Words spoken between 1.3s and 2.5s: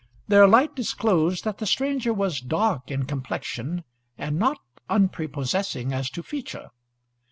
that the stranger was